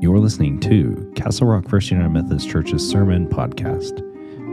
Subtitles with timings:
[0.00, 4.00] You're listening to Castle Rock First United Methodist Church's Sermon Podcast.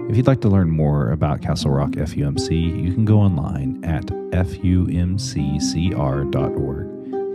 [0.10, 4.06] If you'd like to learn more about Castle Rock FUMC, you can go online at
[4.08, 5.24] fumccr.org.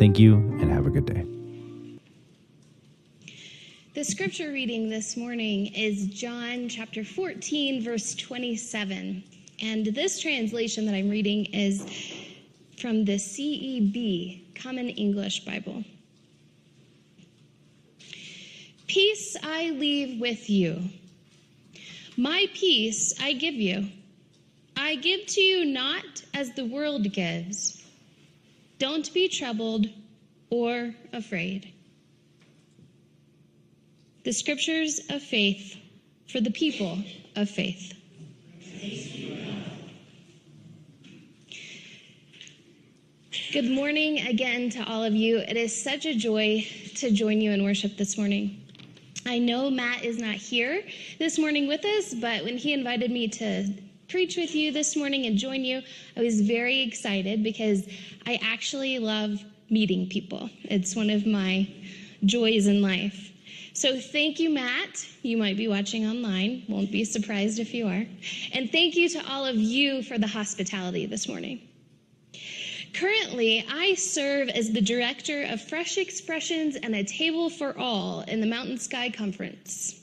[0.00, 1.24] Thank you and have a good day.
[3.94, 9.22] The scripture reading this morning is John chapter 14, verse 27.
[9.62, 11.86] And this translation that I'm reading is
[12.76, 15.84] from the CEB, Common English Bible.
[18.90, 20.82] Peace I leave with you.
[22.16, 23.86] My peace I give you.
[24.76, 27.84] I give to you not as the world gives.
[28.80, 29.86] Don't be troubled
[30.50, 31.72] or afraid.
[34.24, 35.76] The scriptures of faith
[36.26, 36.98] for the people
[37.36, 37.92] of faith.
[43.52, 45.38] Good morning again to all of you.
[45.38, 48.66] It is such a joy to join you in worship this morning.
[49.30, 50.82] I know Matt is not here
[51.20, 53.68] this morning with us, but when he invited me to
[54.08, 55.82] preach with you this morning and join you,
[56.16, 57.86] I was very excited because
[58.26, 60.50] I actually love meeting people.
[60.64, 61.72] It's one of my
[62.24, 63.30] joys in life.
[63.72, 65.06] So thank you, Matt.
[65.22, 66.64] You might be watching online.
[66.68, 68.04] Won't be surprised if you are.
[68.52, 71.69] And thank you to all of you for the hospitality this morning.
[72.92, 78.40] Currently, I serve as the director of Fresh Expressions and a Table for All in
[78.40, 80.00] the Mountain Sky Conference.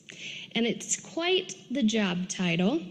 [0.53, 2.81] And it's quite the job title,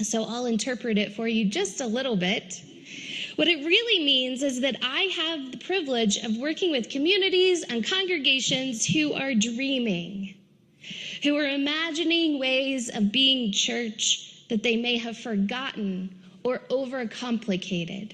[0.00, 2.62] so I'll interpret it for you just a little bit.
[3.34, 7.86] What it really means is that I have the privilege of working with communities and
[7.86, 10.34] congregations who are dreaming,
[11.22, 18.12] who are imagining ways of being church that they may have forgotten or overcomplicated.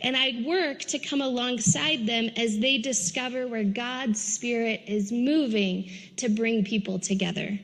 [0.00, 5.90] And I work to come alongside them as they discover where God's Spirit is moving
[6.16, 7.58] to bring people together.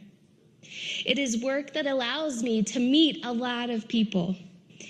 [1.04, 4.36] It is work that allows me to meet a lot of people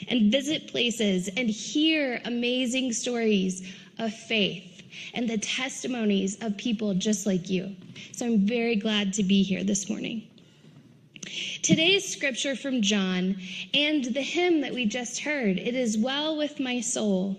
[0.09, 3.67] and visit places and hear amazing stories
[3.99, 4.83] of faith
[5.15, 7.75] and the testimonies of people just like you.
[8.13, 10.28] So I'm very glad to be here this morning.
[11.63, 13.37] Today's scripture from John
[13.75, 17.37] and the hymn that we just heard, It is Well with My Soul,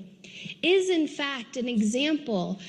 [0.61, 2.59] is in fact an example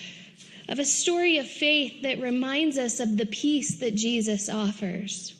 [0.68, 5.34] of a story of faith that reminds us of the peace that Jesus offers.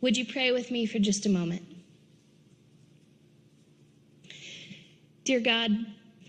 [0.00, 1.62] Would you pray with me for just a moment?
[5.24, 5.70] Dear God,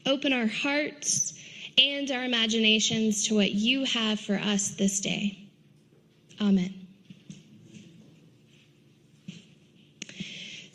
[0.06, 1.34] open our hearts
[1.78, 5.48] and our imaginations to what you have for us this day.
[6.42, 6.79] Amen.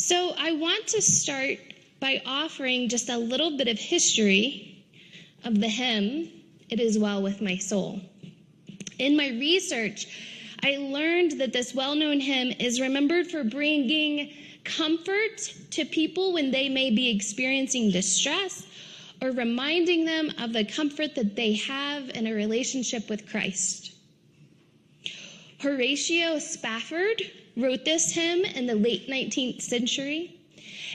[0.07, 1.57] So, I want to start
[1.99, 4.85] by offering just a little bit of history
[5.45, 6.29] of the hymn,
[6.69, 8.03] It Is Well With My Soul.
[8.99, 10.07] In my research,
[10.63, 14.31] I learned that this well known hymn is remembered for bringing
[14.65, 15.39] comfort
[15.71, 18.67] to people when they may be experiencing distress
[19.23, 23.95] or reminding them of the comfort that they have in a relationship with Christ.
[25.61, 27.23] Horatio Spafford
[27.57, 30.41] wrote this hymn in the late 19th century.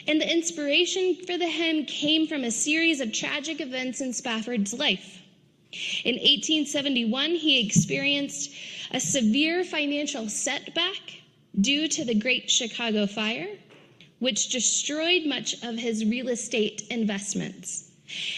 [0.08, 4.74] And the inspiration for the hymn came from a series of tragic events in Spafford's
[4.74, 5.22] life.
[6.04, 8.52] In 1871, he experienced
[8.92, 11.22] a severe financial setback
[11.62, 13.50] due to the Great Chicago Fire,
[14.20, 17.92] which destroyed much of his real estate investments.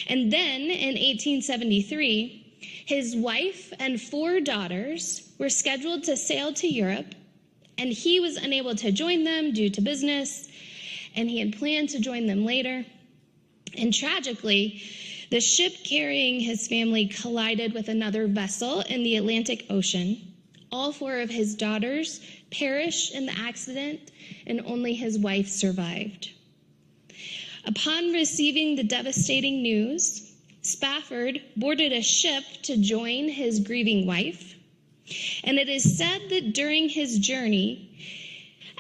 [0.08, 2.54] And then in 1873,
[2.86, 7.16] his wife and four daughters were scheduled to sail to Europe
[7.82, 10.48] and he was unable to join them due to business,
[11.16, 12.86] and he had planned to join them later.
[13.76, 14.84] And tragically,
[15.32, 20.22] the ship carrying his family collided with another vessel in the Atlantic Ocean.
[20.72, 22.22] All four of his daughters
[22.52, 24.12] perished in the accident,
[24.46, 26.30] and only his wife survived.
[27.66, 34.51] Upon receiving the devastating news, Spafford boarded a ship to join his grieving wife.
[35.44, 37.98] And it is said that during his journey,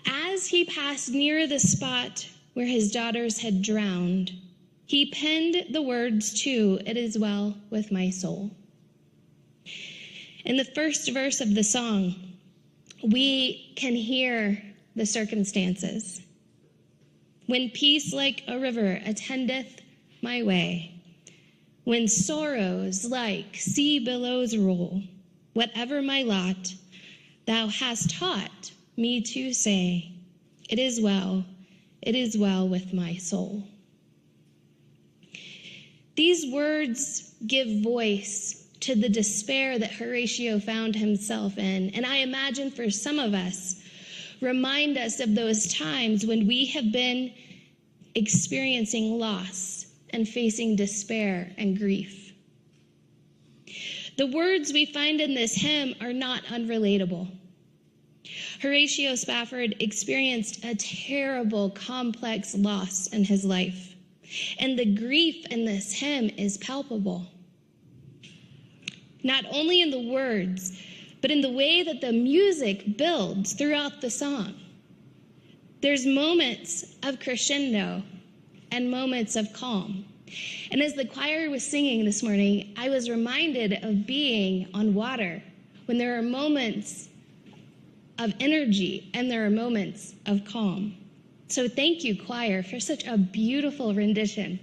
[0.05, 4.31] as he passed near the spot where his daughters had drowned,
[4.85, 8.51] he penned the words to, It is well with my soul.
[10.43, 12.15] In the first verse of the song,
[13.03, 14.61] we can hear
[14.95, 16.21] the circumstances.
[17.45, 19.81] When peace like a river attendeth
[20.21, 20.93] my way,
[21.83, 25.01] when sorrows like sea billows roll,
[25.53, 26.73] Whatever my lot,
[27.45, 30.11] thou hast taught me to say,
[30.69, 31.45] It is well,
[32.01, 33.63] it is well with my soul.
[36.15, 41.89] These words give voice to the despair that Horatio found himself in.
[41.91, 43.81] And I imagine for some of us,
[44.41, 47.31] remind us of those times when we have been
[48.15, 52.20] experiencing loss and facing despair and grief.
[54.17, 57.27] The words we find in this hymn are not unrelatable.
[58.61, 63.95] Horatio Spafford experienced a terrible, complex loss in his life,
[64.59, 67.25] and the grief in this hymn is palpable.
[69.23, 70.79] Not only in the words,
[71.21, 74.55] but in the way that the music builds throughout the song.
[75.81, 78.03] There's moments of crescendo
[78.71, 80.05] and moments of calm.
[80.71, 85.41] And as the choir was singing this morning, I was reminded of being on water
[85.85, 87.09] when there are moments
[88.17, 90.95] of energy and there are moments of calm.
[91.47, 94.59] So thank you, choir, for such a beautiful rendition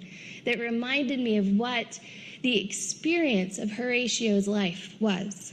[0.46, 2.00] that reminded me of what
[2.42, 5.52] the experience of Horatio's life was.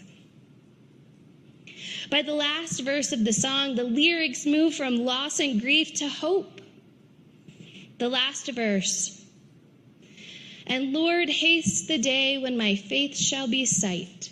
[2.09, 6.07] By the last verse of the song, the lyrics move from loss and grief to
[6.07, 6.61] hope.
[7.97, 9.24] The last verse.
[10.67, 14.31] And Lord, haste the day when my faith shall be sight.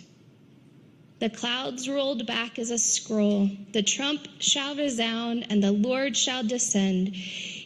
[1.20, 6.42] The clouds rolled back as a scroll, the trump shall resound, and the Lord shall
[6.42, 7.14] descend.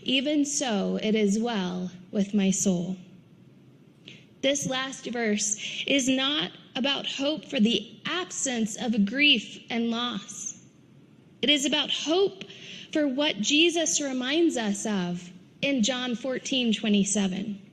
[0.05, 2.97] Even so, it is well with my soul.
[4.43, 5.56] This last verse
[5.87, 10.56] is not about hope for the absence of grief and loss.
[11.43, 12.44] It is about hope
[12.93, 15.29] for what Jesus reminds us of
[15.61, 17.68] in John 14 27.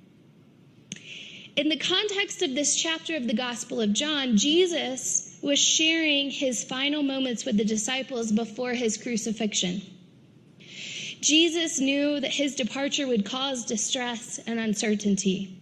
[1.56, 6.66] In the context of this chapter of the Gospel of John, Jesus was sharing his
[6.66, 9.82] final moments with the disciples before his crucifixion.
[11.22, 15.62] Jesus knew that his departure would cause distress and uncertainty.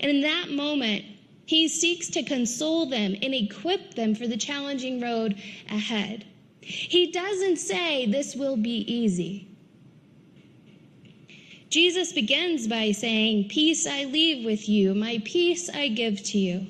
[0.00, 1.04] And in that moment,
[1.46, 5.40] he seeks to console them and equip them for the challenging road
[5.70, 6.24] ahead.
[6.60, 9.49] He doesn't say this will be easy.
[11.70, 16.66] Jesus begins by saying, Peace I leave with you, my peace I give to you.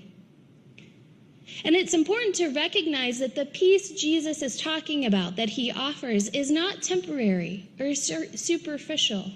[1.65, 6.29] And it's important to recognize that the peace Jesus is talking about, that he offers,
[6.29, 9.31] is not temporary or superficial.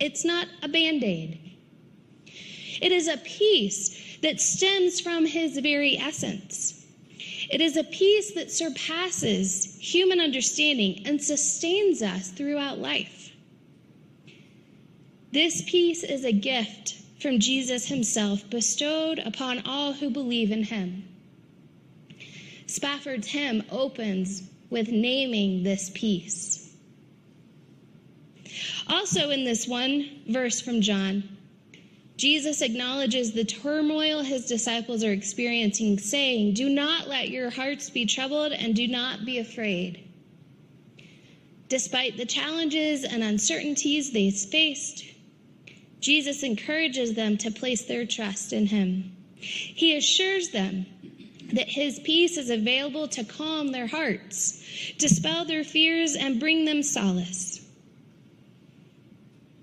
[0.00, 1.38] It's not a band aid.
[2.80, 6.86] It is a peace that stems from his very essence.
[7.50, 13.23] It is a peace that surpasses human understanding and sustains us throughout life.
[15.34, 21.08] This peace is a gift from Jesus himself bestowed upon all who believe in him.
[22.68, 26.72] Spafford's hymn opens with naming this peace.
[28.86, 31.24] Also, in this one verse from John,
[32.16, 38.06] Jesus acknowledges the turmoil his disciples are experiencing, saying, Do not let your hearts be
[38.06, 40.00] troubled and do not be afraid.
[41.68, 45.06] Despite the challenges and uncertainties they faced,
[46.04, 49.10] Jesus encourages them to place their trust in him.
[49.36, 50.84] He assures them
[51.54, 54.62] that his peace is available to calm their hearts,
[54.98, 57.66] dispel their fears, and bring them solace.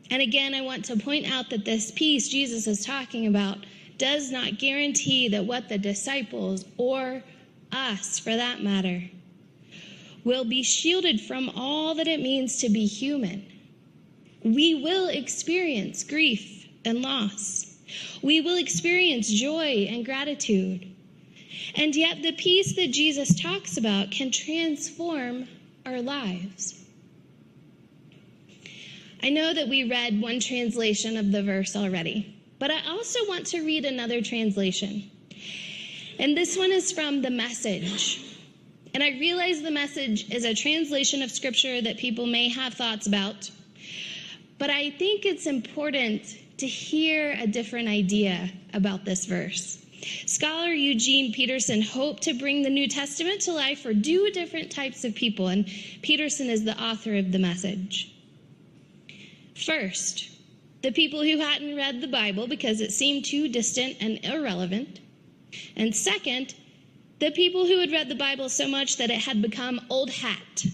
[0.10, 3.60] And again, I want to point out that this peace Jesus is talking about
[4.00, 7.22] does not guarantee that what the disciples, or
[7.72, 9.04] us for that matter,
[10.24, 13.46] will be shielded from all that it means to be human.
[14.44, 17.76] We will experience grief and loss.
[18.22, 20.88] We will experience joy and gratitude.
[21.76, 25.48] And yet, the peace that Jesus talks about can transform
[25.86, 26.84] our lives.
[29.24, 33.46] I know that we read one translation of the verse already, but I also want
[33.48, 35.12] to read another translation.
[36.18, 38.24] And this one is from the message.
[38.94, 43.08] And I realize the message is a translation of scripture that people may have thoughts
[43.08, 43.50] about,
[44.62, 49.84] but I think it's important to hear a different idea about this verse.
[50.28, 55.04] Scholar Eugene Peterson hoped to bring the New Testament to life for two different types
[55.04, 55.66] of people, and
[56.04, 58.14] Peterson is the author of the message.
[59.56, 60.30] First,
[60.84, 65.00] the people who hadn't read the Bible because it seemed too distant and irrelevant.
[65.76, 66.54] And second,
[67.18, 70.66] the people who had read the Bible so much that it had become old hat.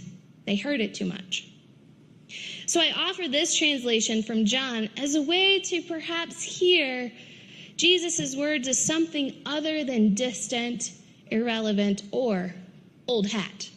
[0.46, 1.48] They heard it too much.
[2.68, 7.12] So I offer this translation from John as a way to perhaps hear
[7.78, 10.92] Jesus' words as something other than distant,
[11.32, 12.54] irrelevant, or
[13.08, 13.70] old hat.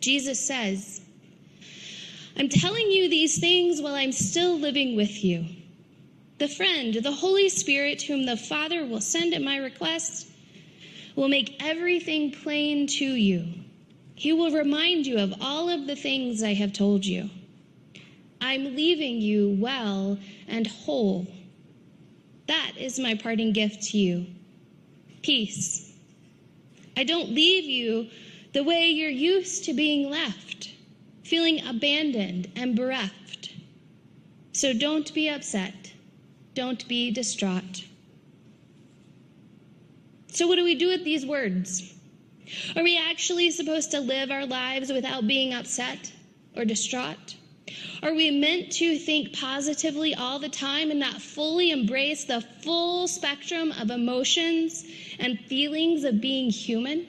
[0.00, 1.02] Jesus says,
[2.38, 5.46] I'm telling you these things while I'm still living with you.
[6.38, 10.28] the friend, the Holy Spirit, whom the Father will send at my request,
[11.14, 13.46] will make everything plain to you.
[14.16, 17.30] He will remind you of all of the things I have told you.
[18.40, 20.18] I'm leaving you well
[20.48, 21.26] and whole.
[22.46, 24.26] That is my parting gift to you
[25.22, 25.92] peace.
[26.96, 28.08] I don't leave you
[28.52, 30.70] the way you're used to being left,
[31.24, 33.52] feeling abandoned and bereft.
[34.52, 35.92] So don't be upset.
[36.54, 37.84] Don't be distraught.
[40.28, 41.92] So, what do we do with these words?
[42.76, 46.12] Are we actually supposed to live our lives without being upset
[46.56, 47.36] or distraught?
[48.02, 53.08] Are we meant to think positively all the time and not fully embrace the full
[53.08, 54.84] spectrum of emotions
[55.18, 57.06] and feelings of being human?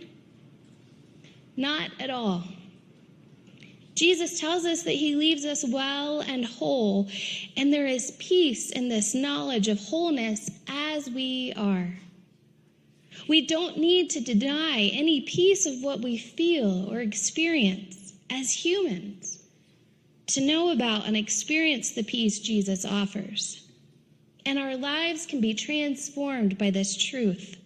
[1.56, 2.44] Not at all.
[3.96, 7.10] Jesus tells us that he leaves us well and whole,
[7.56, 11.98] and there is peace in this knowledge of wholeness as we are.
[13.28, 19.40] We don't need to deny any piece of what we feel or experience as humans
[20.28, 23.64] to know about and experience the peace Jesus offers.
[24.46, 27.58] And our lives can be transformed by this truth.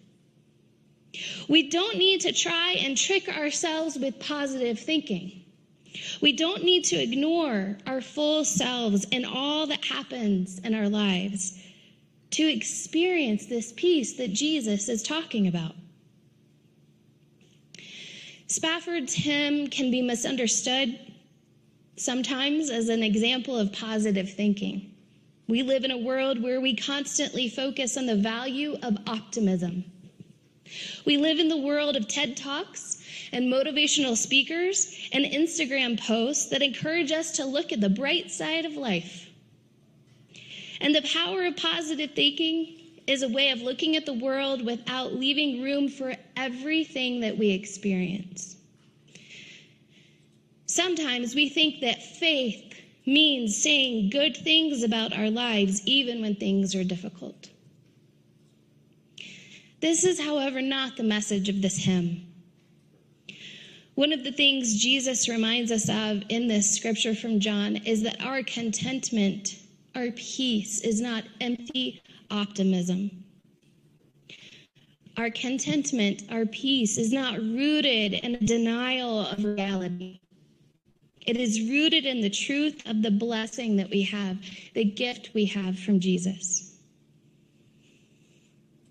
[1.48, 5.44] We don't need to try and trick ourselves with positive thinking.
[6.20, 11.58] We don't need to ignore our full selves and all that happens in our lives
[12.32, 15.74] to experience this peace that Jesus is talking about.
[18.48, 20.98] Spafford's hymn can be misunderstood
[21.96, 24.94] sometimes as an example of positive thinking.
[25.48, 29.84] We live in a world where we constantly focus on the value of optimism.
[31.04, 36.62] We live in the world of TED Talks and motivational speakers and Instagram posts that
[36.62, 39.28] encourage us to look at the bright side of life.
[40.82, 45.14] And the power of positive thinking is a way of looking at the world without
[45.14, 48.56] leaving room for everything that we experience.
[50.66, 52.74] Sometimes we think that faith
[53.06, 57.48] means saying good things about our lives even when things are difficult.
[59.80, 62.26] This is, however, not the message of this hymn.
[63.94, 68.20] One of the things Jesus reminds us of in this scripture from John is that
[68.24, 69.56] our contentment,
[69.94, 73.10] our peace, is not empty optimism.
[75.16, 80.20] Our contentment, our peace, is not rooted in a denial of reality.
[81.26, 84.38] It is rooted in the truth of the blessing that we have,
[84.74, 86.72] the gift we have from Jesus.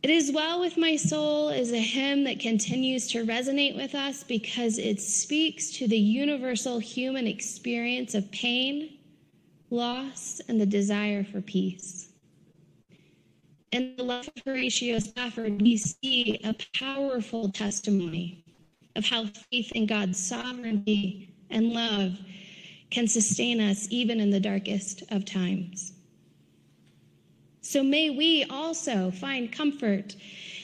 [0.03, 4.23] It is Well with My Soul is a hymn that continues to resonate with us
[4.23, 8.97] because it speaks to the universal human experience of pain,
[9.71, 12.09] loss, and the desire for peace.
[13.71, 18.43] In the life of Horatio Spafford, we see a powerful testimony
[18.97, 22.19] of how faith in God's sovereignty and love
[22.89, 25.93] can sustain us even in the darkest of times.
[27.61, 30.15] So may we also find comfort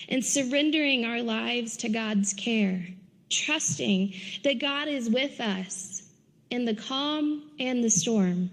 [0.09, 2.85] in surrendering our lives to God's care,
[3.29, 6.03] trusting that God is with us
[6.49, 8.49] in the calm and the storm.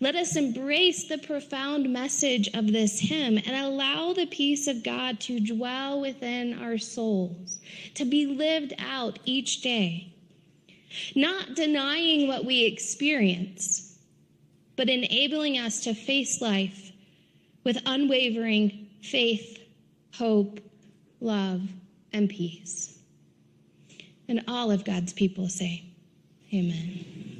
[0.00, 5.20] Let us embrace the profound message of this hymn and allow the peace of God
[5.20, 7.60] to dwell within our souls,
[7.94, 10.12] to be lived out each day.
[11.14, 13.98] Not denying what we experience,
[14.76, 16.92] but enabling us to face life
[17.64, 19.58] with unwavering faith,
[20.14, 20.60] hope,
[21.20, 21.62] love,
[22.12, 22.98] and peace.
[24.28, 25.84] And all of God's people say,
[26.52, 27.35] Amen.